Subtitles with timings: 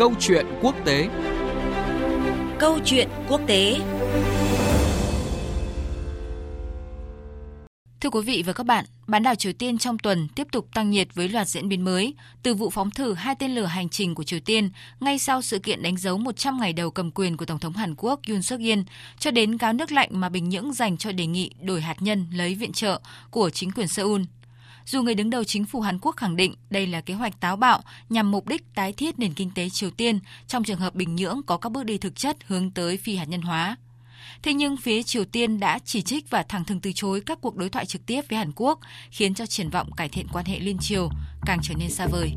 [0.00, 1.08] Câu chuyện quốc tế.
[2.58, 3.80] Câu chuyện quốc tế.
[8.00, 10.90] Thưa quý vị và các bạn, bán đảo Triều Tiên trong tuần tiếp tục tăng
[10.90, 14.14] nhiệt với loạt diễn biến mới, từ vụ phóng thử hai tên lửa hành trình
[14.14, 14.70] của Triều Tiên
[15.00, 17.94] ngay sau sự kiện đánh dấu 100 ngày đầu cầm quyền của Tổng thống Hàn
[17.96, 18.80] Quốc Yoon suk yeol
[19.18, 22.26] cho đến cáo nước lạnh mà Bình Nhưỡng dành cho đề nghị đổi hạt nhân
[22.32, 24.20] lấy viện trợ của chính quyền Seoul.
[24.90, 27.56] Dù người đứng đầu chính phủ Hàn Quốc khẳng định đây là kế hoạch táo
[27.56, 31.16] bạo nhằm mục đích tái thiết nền kinh tế Triều Tiên trong trường hợp Bình
[31.16, 33.76] Nhưỡng có các bước đi thực chất hướng tới phi hạt nhân hóa.
[34.42, 37.56] Thế nhưng phía Triều Tiên đã chỉ trích và thẳng thừng từ chối các cuộc
[37.56, 38.78] đối thoại trực tiếp với Hàn Quốc,
[39.10, 41.10] khiến cho triển vọng cải thiện quan hệ liên triều
[41.46, 42.30] càng trở nên xa vời.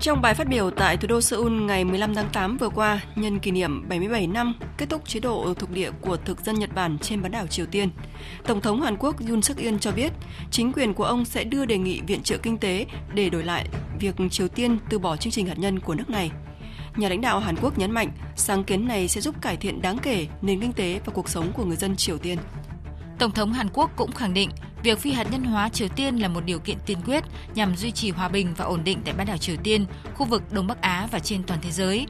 [0.00, 3.38] Trong bài phát biểu tại thủ đô Seoul ngày 15 tháng 8 vừa qua, nhân
[3.38, 6.98] kỷ niệm 77 năm kết thúc chế độ thuộc địa của thực dân Nhật Bản
[6.98, 7.90] trên bán đảo Triều Tiên,
[8.46, 10.12] Tổng thống Hàn Quốc Yoon suk yeol cho biết
[10.50, 13.68] chính quyền của ông sẽ đưa đề nghị viện trợ kinh tế để đổi lại
[14.00, 16.30] việc Triều Tiên từ bỏ chương trình hạt nhân của nước này.
[16.96, 19.98] Nhà lãnh đạo Hàn Quốc nhấn mạnh sáng kiến này sẽ giúp cải thiện đáng
[19.98, 22.38] kể nền kinh tế và cuộc sống của người dân Triều Tiên.
[23.18, 24.50] Tổng thống Hàn Quốc cũng khẳng định
[24.82, 27.90] việc phi hạt nhân hóa Triều Tiên là một điều kiện tiên quyết nhằm duy
[27.90, 30.80] trì hòa bình và ổn định tại bán đảo Triều Tiên, khu vực Đông Bắc
[30.80, 32.06] Á và trên toàn thế giới.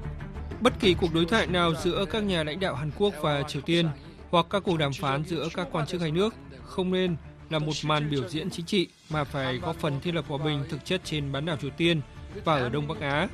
[0.61, 3.63] Bất kỳ cuộc đối thoại nào giữa các nhà lãnh đạo Hàn Quốc và Triều
[3.63, 3.89] Tiên
[4.31, 7.17] hoặc các cuộc đàm phán giữa các quan chức hai nước không nên
[7.51, 10.65] là một màn biểu diễn chính trị mà phải góp phần thiết lập hòa bình
[10.69, 12.01] thực chất trên bán đảo Triều Tiên
[12.45, 13.29] và ở Đông Bắc Á.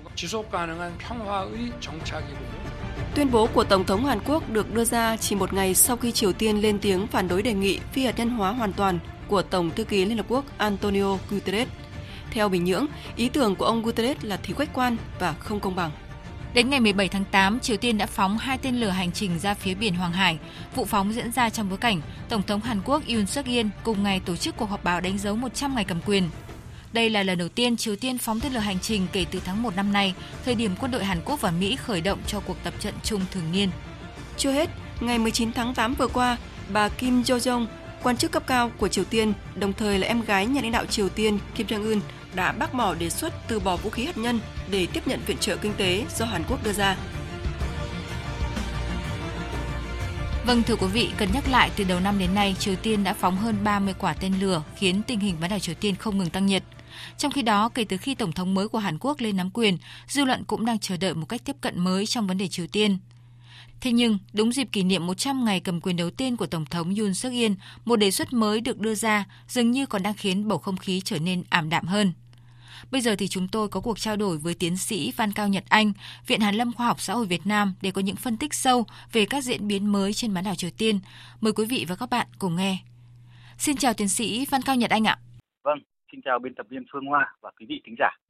[3.14, 6.12] Tuyên bố của Tổng thống Hàn Quốc được đưa ra chỉ một ngày sau khi
[6.12, 8.98] Triều Tiên lên tiếng phản đối đề nghị phi hạt nhân hóa hoàn toàn
[9.28, 11.69] của Tổng thư ký Liên Hợp Quốc Antonio Guterres.
[12.30, 12.86] Theo Bình Nhưỡng,
[13.17, 15.91] ý tưởng của ông Guterres là thiếu khách quan và không công bằng.
[16.55, 19.55] Đến ngày 17 tháng 8, Triều Tiên đã phóng hai tên lửa hành trình ra
[19.55, 20.39] phía biển Hoàng Hải.
[20.75, 24.03] Vụ phóng diễn ra trong bối cảnh Tổng thống Hàn Quốc Yoon suk yeol cùng
[24.03, 26.31] ngày tổ chức cuộc họp báo đánh dấu 100 ngày cầm quyền.
[26.92, 29.62] Đây là lần đầu tiên Triều Tiên phóng tên lửa hành trình kể từ tháng
[29.62, 32.56] 1 năm nay, thời điểm quân đội Hàn Quốc và Mỹ khởi động cho cuộc
[32.64, 33.70] tập trận chung thường niên.
[34.37, 36.37] Chưa hết, ngày 19 tháng 8 vừa qua,
[36.72, 37.66] bà Kim Jo-jong,
[38.04, 40.87] quan chức cấp cao của Triều Tiên, đồng thời là em gái nhà lãnh đạo
[40.87, 42.00] Triều Tiên Kim Jong-un,
[42.34, 45.37] đã bác bỏ đề xuất từ bỏ vũ khí hạt nhân để tiếp nhận viện
[45.38, 46.97] trợ kinh tế do Hàn Quốc đưa ra.
[50.47, 53.15] Vâng thưa quý vị, cần nhắc lại từ đầu năm đến nay, Triều Tiên đã
[53.15, 56.31] phóng hơn 30 quả tên lửa khiến tình hình bán đảo Triều Tiên không ngừng
[56.31, 56.62] tăng nhiệt.
[57.19, 59.78] Trong khi đó, kể từ khi Tổng thống mới của Hàn Quốc lên nắm quyền,
[60.09, 62.66] dư luận cũng đang chờ đợi một cách tiếp cận mới trong vấn đề Triều
[62.66, 62.98] Tiên.
[63.84, 66.95] Thế nhưng, đúng dịp kỷ niệm 100 ngày cầm quyền đầu tiên của Tổng thống
[66.95, 67.53] Yoon suk yeol
[67.84, 71.00] một đề xuất mới được đưa ra dường như còn đang khiến bầu không khí
[71.05, 72.12] trở nên ảm đạm hơn.
[72.91, 75.65] Bây giờ thì chúng tôi có cuộc trao đổi với tiến sĩ Văn Cao Nhật
[75.69, 75.93] Anh,
[76.27, 78.87] Viện Hàn Lâm Khoa học Xã hội Việt Nam để có những phân tích sâu
[79.12, 81.01] về các diễn biến mới trên bán đảo Triều Tiên.
[81.41, 82.78] Mời quý vị và các bạn cùng nghe.
[83.59, 85.19] Xin chào tiến sĩ Văn Cao Nhật Anh ạ.
[85.62, 85.78] Vâng,
[86.12, 88.23] xin chào biên tập viên Phương Hoa và quý vị thính giả.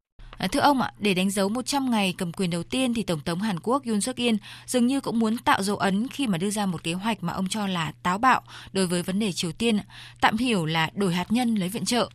[0.44, 3.20] À, thưa ông ạ, để đánh dấu 100 ngày cầm quyền đầu tiên thì Tổng
[3.24, 4.34] thống Hàn Quốc Yoon suk yeol
[4.66, 7.32] dường như cũng muốn tạo dấu ấn khi mà đưa ra một kế hoạch mà
[7.32, 8.40] ông cho là táo bạo
[8.72, 9.78] đối với vấn đề Triều Tiên,
[10.20, 12.08] tạm hiểu là đổi hạt nhân lấy viện trợ.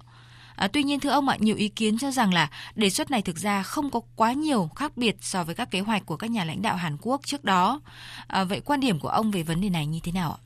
[0.56, 3.22] À, tuy nhiên thưa ông ạ, nhiều ý kiến cho rằng là đề xuất này
[3.22, 6.30] thực ra không có quá nhiều khác biệt so với các kế hoạch của các
[6.30, 7.82] nhà lãnh đạo Hàn Quốc trước đó.
[8.28, 10.40] À, vậy quan điểm của ông về vấn đề này như thế nào ạ?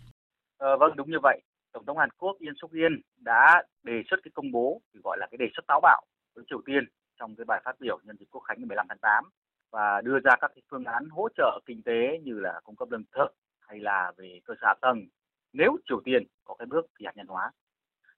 [0.57, 1.41] À, vâng, đúng như vậy.
[1.73, 5.27] Tổng thống Hàn Quốc Yoon suk yeol đã đề xuất cái công bố gọi là
[5.31, 6.01] cái đề xuất táo bạo
[6.35, 6.83] với Triều Tiên
[7.19, 9.23] trong cái bài phát biểu nhân dịp quốc khánh ngày 15 tháng 8
[9.71, 12.91] và đưa ra các cái phương án hỗ trợ kinh tế như là cung cấp
[12.91, 13.27] lương thực
[13.59, 15.05] hay là về cơ sở hạ tầng
[15.53, 17.51] nếu Triều Tiên có cái bước phi hạt nhân hóa.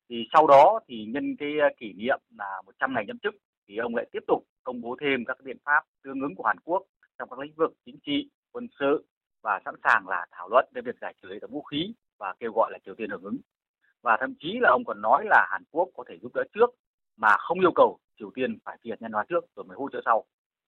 [0.10, 3.36] Thì sau đó thì nhân cái ờ, kỷ niệm là 100 ngày nhậm chức
[3.68, 6.60] thì ông lại tiếp tục công bố thêm các biện pháp tương ứng của Hàn
[6.64, 6.84] Quốc
[7.20, 9.06] trong các lĩnh vực chính trị, quân sự
[9.42, 12.34] và sẵn sàng là thảo luận về việc giải trừ hệ thống vũ khí và
[12.40, 13.38] kêu gọi là Triều Tiên hưởng ứng.
[14.02, 16.70] Và thậm chí là ông còn nói là Hàn Quốc có thể giúp đỡ trước
[17.18, 19.90] mà không yêu cầu Triều Tiên phải phi hạt nhân hóa trước rồi mới hỗ
[19.90, 20.26] trợ sau.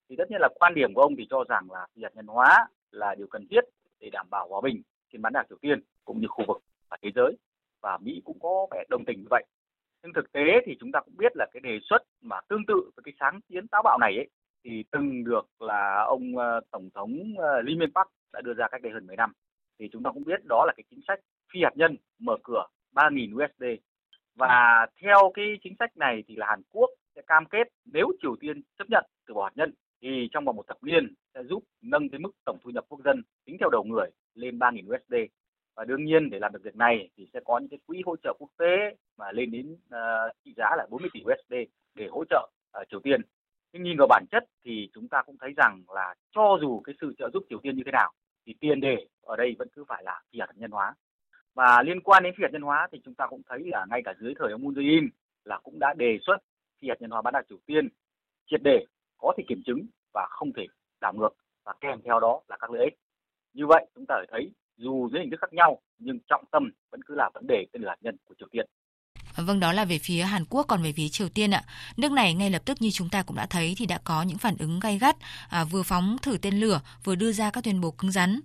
[0.09, 2.27] Thì tất nhiên là quan điểm của ông thì cho rằng là phi hạt nhân
[2.27, 3.61] hóa là điều cần thiết
[3.99, 4.81] để đảm bảo hòa bình
[5.11, 6.57] trên bán đảo Triều Tiên cũng như khu vực
[6.89, 7.37] và thế giới
[7.81, 9.43] và Mỹ cũng có vẻ đồng tình như vậy.
[10.03, 12.91] Nhưng thực tế thì chúng ta cũng biết là cái đề xuất mà tương tự
[12.95, 14.29] với cái sáng kiến táo bạo này ấy,
[14.63, 18.67] thì từng được là ông ờ, tổng thống ờ, Lee Myung Park đã đưa ra
[18.71, 19.31] cách đây hơn 10 năm.
[19.79, 21.19] Thì chúng ta cũng biết đó là cái chính sách
[21.53, 22.65] phi hạt nhân mở cửa
[22.95, 23.63] 3.000 USD
[24.35, 28.35] và theo cái chính sách này thì là Hàn Quốc sẽ cam kết nếu Triều
[28.39, 31.63] Tiên chấp nhận từ bỏ hạt nhân thì trong vòng một thập niên sẽ giúp
[31.81, 35.15] nâng cái mức tổng thu nhập quốc dân tính theo đầu người lên 3.000 USD.
[35.75, 38.15] Và đương nhiên để làm được việc này thì sẽ có những cái quỹ hỗ
[38.23, 41.53] trợ quốc tế mà lên đến uh, trị giá là 40 tỷ USD
[41.95, 42.49] để hỗ trợ
[42.81, 43.21] uh, Triều Tiên.
[43.73, 46.95] Nhưng nhìn vào bản chất thì chúng ta cũng thấy rằng là cho dù cái
[47.01, 48.11] sự trợ giúp Triều Tiên như thế nào
[48.45, 50.93] thì tiền đề ở đây vẫn cứ phải là phi hạt nhân hóa.
[51.53, 54.01] Và liên quan đến phi hạt nhân hóa thì chúng ta cũng thấy là ngay
[54.05, 55.07] cả dưới thời ông Moon Jae-in
[55.43, 56.37] là cũng đã đề xuất
[56.81, 57.89] phi hạt nhân hóa bán đảo Triều Tiên
[58.49, 58.85] triệt để
[59.17, 60.65] có thể kiểm chứng và không thể
[61.01, 61.35] đảo ngược
[61.65, 62.93] và kèm theo đó là các lợi ích.
[63.53, 67.01] Như vậy chúng ta thấy dù dưới hình thức khác nhau nhưng trọng tâm vẫn
[67.05, 68.65] cứ là vấn đề tên lửa hạt nhân của Triều Tiên.
[69.37, 71.63] Vâng, đó là về phía Hàn Quốc, còn về phía Triều Tiên ạ.
[71.97, 74.37] Nước này ngay lập tức như chúng ta cũng đã thấy thì đã có những
[74.37, 75.15] phản ứng gay gắt,
[75.49, 78.39] à, vừa phóng thử tên lửa, vừa đưa ra các tuyên bố cứng rắn.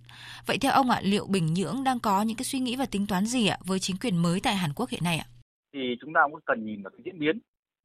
[0.47, 3.07] Vậy theo ông ạ, liệu Bình Nhưỡng đang có những cái suy nghĩ và tính
[3.07, 5.27] toán gì ạ với chính quyền mới tại Hàn Quốc hiện nay ạ?
[5.75, 7.39] Thì chúng ta cũng cần nhìn vào cái diễn biến.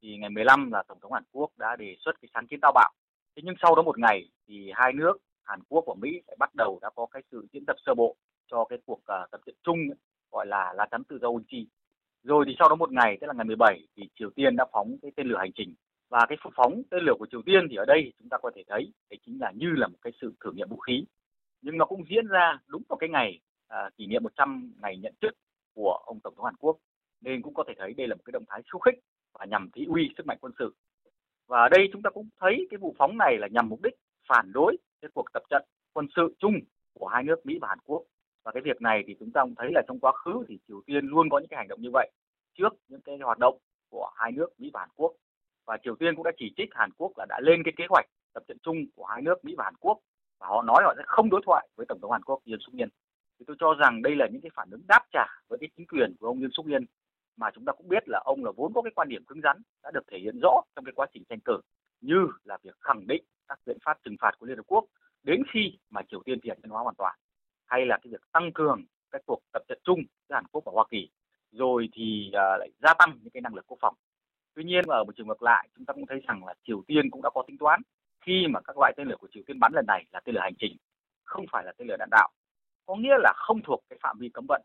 [0.08, 2.72] Thì ngày 15 là Tổng thống Hàn Quốc đã đề xuất cái sáng kiến tao
[2.76, 2.92] bạo.
[3.36, 6.56] Thế nhưng sau đó một ngày thì hai nước Hàn Quốc và Mỹ lại bắt
[6.56, 8.16] đầu đã có cái sự diễn tập sơ bộ
[8.52, 9.78] cho cái cuộc uh, tập trận chung
[10.32, 11.68] gọi là lá chắn tự do Unchi
[12.24, 14.98] rồi thì sau đó một ngày, tức là ngày 17 thì Triều Tiên đã phóng
[15.02, 15.76] cái tên lửa hành trình
[16.10, 18.64] và cái phóng tên lửa của Triều Tiên thì ở đây chúng ta có thể
[18.68, 21.06] thấy đấy chính là như là một cái sự thử nghiệm vũ khí.
[21.62, 23.40] Nhưng nó cũng diễn ra đúng vào cái ngày
[23.74, 25.34] uh, kỷ niệm 100 ngày nhận chức
[25.76, 26.78] của ông Tổng thống Hàn Quốc.
[27.22, 28.96] Nên cũng có thể thấy đây là một cái động thái khiêu khích
[29.40, 30.76] và nhằm thị uy sức mạnh quân sự.
[31.48, 33.94] Và ở đây chúng ta cũng thấy cái vụ phóng này là nhằm mục đích
[34.30, 35.64] phản đối cái cuộc tập trận
[35.94, 36.54] quân sự chung
[36.94, 38.04] của hai nước Mỹ và Hàn Quốc.
[38.44, 40.82] Và cái việc này thì chúng ta cũng thấy là trong quá khứ thì Triều
[40.86, 42.12] Tiên luôn có những cái hành động như vậy
[42.58, 43.58] trước những cái hoạt động
[43.90, 45.14] của hai nước Mỹ và Hàn Quốc.
[45.66, 48.06] Và Triều Tiên cũng đã chỉ trích Hàn Quốc là đã lên cái kế hoạch
[48.34, 49.98] tập trận chung của hai nước Mỹ và Hàn Quốc
[50.40, 52.76] và họ nói họ sẽ không đối thoại với tổng thống Hàn Quốc Yoon suk
[52.76, 52.90] yeol
[53.40, 55.88] thì tôi cho rằng đây là những cái phản ứng đáp trả với cái chính
[55.88, 56.84] quyền của ông Yoon suk yeol
[57.38, 59.62] mà chúng ta cũng biết là ông là vốn có cái quan điểm cứng rắn
[59.84, 61.60] đã được thể hiện rõ trong cái quá trình tranh cử
[62.02, 64.86] như là việc khẳng định các biện pháp trừng phạt của Liên Hợp Quốc
[65.24, 67.16] đến khi mà Triều Tiên phi nhân hóa hoàn toàn
[67.66, 70.00] hay là cái việc tăng cường các cuộc tập trận chung
[70.30, 71.10] giữa Hàn Quốc và Hoa Kỳ
[71.52, 73.96] rồi thì uh, lại gia tăng những cái năng lực quốc phòng.
[74.56, 77.10] Tuy nhiên ở một trường ngược lại chúng ta cũng thấy rằng là Triều Tiên
[77.10, 77.82] cũng đã có tính toán
[78.26, 80.42] khi mà các loại tên lửa của Triều Tiên bắn lần này là tên lửa
[80.42, 80.78] hành trình
[81.24, 82.30] không phải là tên lửa đạn đạo
[82.86, 84.62] có nghĩa là không thuộc cái phạm vi cấm vận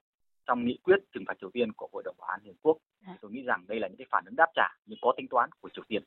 [0.47, 2.79] trong nghị quyết trừng phạt Triều Tiên của Hội đồng Bảo an Liên Quốc.
[3.06, 3.17] Dạ.
[3.21, 5.50] Tôi nghĩ rằng đây là những cái phản ứng đáp trả nhưng có tính toán
[5.61, 6.03] của Triều Tiên.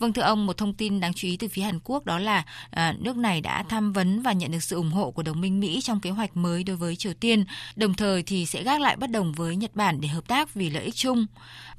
[0.00, 2.44] Vâng thưa ông, một thông tin đáng chú ý từ phía Hàn Quốc đó là
[2.70, 5.60] à, nước này đã tham vấn và nhận được sự ủng hộ của đồng minh
[5.60, 7.44] Mỹ trong kế hoạch mới đối với Triều Tiên,
[7.76, 10.70] đồng thời thì sẽ gác lại bất đồng với Nhật Bản để hợp tác vì
[10.70, 11.26] lợi ích chung.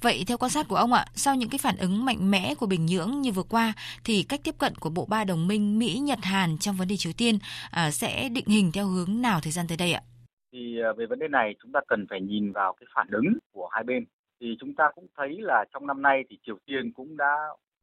[0.01, 2.65] Vậy theo quan sát của ông ạ, sau những cái phản ứng mạnh mẽ của
[2.65, 3.73] Bình Nhưỡng như vừa qua
[4.03, 6.97] thì cách tiếp cận của bộ ba đồng minh Mỹ, Nhật, Hàn trong vấn đề
[6.97, 7.39] Triều Tiên
[7.71, 10.01] à, sẽ định hình theo hướng nào thời gian tới đây ạ?
[10.51, 13.33] Thì à, về vấn đề này chúng ta cần phải nhìn vào cái phản ứng
[13.51, 14.05] của hai bên.
[14.39, 17.35] Thì chúng ta cũng thấy là trong năm nay thì Triều Tiên cũng đã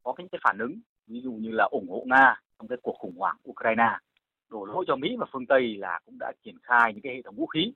[0.03, 2.97] có những cái phản ứng, ví dụ như là ủng hộ nga trong cái cuộc
[2.99, 3.99] khủng hoảng ukraine.
[4.51, 7.23] Đổ lỗi cho mỹ và phương tây là cũng đã triển khai những cái hệ
[7.23, 7.73] thống vũ khí.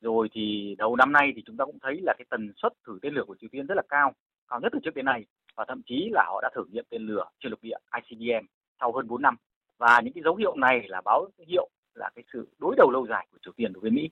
[0.00, 2.98] Rồi thì đầu năm nay thì chúng ta cũng thấy là cái tần suất thử
[3.02, 4.12] tên lửa của triều tiên rất là cao
[4.48, 5.24] cao nhất từ trước đến nay.
[5.54, 8.46] Và thậm chí là họ đã thử nghiệm tên lửa trên lục địa ICBM
[8.80, 9.36] sau hơn 4 năm.
[9.78, 13.06] Và những cái dấu hiệu này là báo hiệu là cái sự đối đầu lâu
[13.06, 14.10] dài của Triều Tiên đối với Mỹ.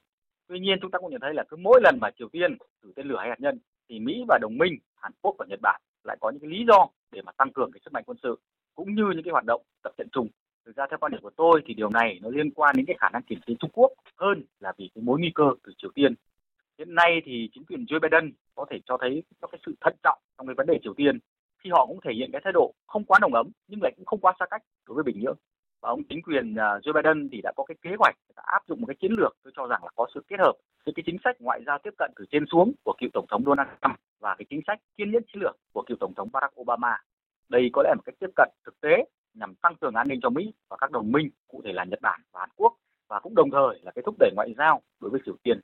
[0.51, 2.93] Tuy nhiên chúng ta cũng nhận thấy là cứ mỗi lần mà Triều Tiên thử
[2.97, 3.59] tên lửa hay hạt nhân
[3.89, 6.65] thì Mỹ và đồng minh, Hàn Quốc và Nhật Bản lại có những cái lý
[6.69, 8.39] do để mà tăng cường cái sức mạnh quân sự
[8.75, 10.29] cũng như những cái hoạt động tập trận chung.
[10.67, 12.97] Thực ra theo quan điểm của tôi thì điều này nó liên quan đến cái
[13.01, 15.91] khả năng kiểm chế Trung Quốc hơn là vì cái mối nguy cơ từ Triều
[15.95, 16.15] Tiên.
[16.79, 19.95] Hiện nay thì chính quyền Joe Biden có thể cho thấy có cái sự thận
[20.03, 21.19] trọng trong cái vấn đề Triều Tiên
[21.59, 24.07] khi họ cũng thể hiện cái thái độ không quá nồng ấm nhưng lại cũng
[24.07, 25.37] không quá xa cách đối với Bình Nhưỡng.
[25.81, 28.81] Và ông chính quyền à, Joe Biden thì đã có cái kế hoạch áp dụng
[28.81, 30.53] một cái chiến lược tôi cho rằng là có sự kết hợp
[30.87, 33.43] giữa cái chính sách ngoại giao tiếp cận từ trên xuống của cựu tổng thống
[33.47, 36.61] Donald Trump và cái chính sách kiên nhẫn chiến lược của cựu tổng thống Barack
[36.61, 36.99] Obama.
[37.49, 40.21] Đây có lẽ là một cách tiếp cận thực tế nhằm tăng cường an ninh
[40.23, 42.77] cho Mỹ và các đồng minh, cụ thể là Nhật Bản và Hàn Quốc
[43.09, 45.61] và cũng đồng thời là cái thúc đẩy ngoại giao đối với Triều Tiên.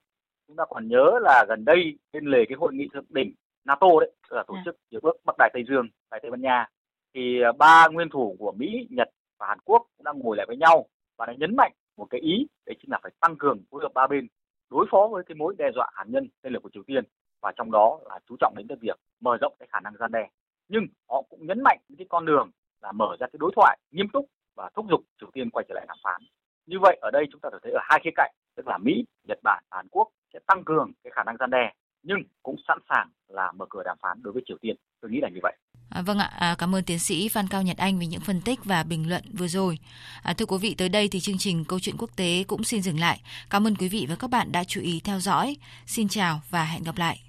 [0.48, 3.32] Chúng ta còn nhớ là gần đây bên lề cái hội nghị thượng đỉnh
[3.64, 4.62] NATO đấy, là tổ dạ.
[4.64, 6.66] chức hiệp ước Bắc Đại Tây Dương tại Tây Ban Nha
[7.14, 9.08] thì à, ba nguyên thủ của Mỹ, Nhật
[9.38, 12.20] và Hàn Quốc cũng đang ngồi lại với nhau và đã nhấn mạnh một cái
[12.20, 14.26] ý đấy chính là phải tăng cường phối hợp ba bên
[14.70, 17.04] đối phó với cái mối đe dọa hạt nhân tên lửa của Triều Tiên.
[17.40, 20.12] Và trong đó là chú trọng đến cái việc mở rộng cái khả năng gian
[20.12, 20.28] đe.
[20.68, 22.50] Nhưng họ cũng nhấn mạnh những cái con đường
[22.82, 25.74] là mở ra cái đối thoại nghiêm túc và thúc giục Triều Tiên quay trở
[25.74, 26.20] lại đàm phán.
[26.66, 29.04] Như vậy ở đây chúng ta có thấy ở hai khía cạnh tức là Mỹ,
[29.28, 32.78] Nhật Bản, Hàn Quốc sẽ tăng cường cái khả năng gian đe nhưng cũng sẵn
[32.88, 34.76] sàng là mở cửa đàm phán đối với Triều Tiên.
[35.00, 35.56] Tôi nghĩ là như vậy.
[35.96, 38.40] À, vâng ạ, à, cảm ơn tiến sĩ Phan Cao Nhật Anh vì những phân
[38.40, 39.78] tích và bình luận vừa rồi.
[40.22, 42.82] À, thưa quý vị, tới đây thì chương trình Câu chuyện quốc tế cũng xin
[42.82, 43.20] dừng lại.
[43.50, 45.56] Cảm ơn quý vị và các bạn đã chú ý theo dõi.
[45.86, 47.20] Xin chào và hẹn gặp lại.